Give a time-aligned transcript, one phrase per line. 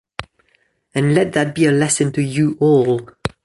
[0.95, 3.07] And let that be a lesson to you all.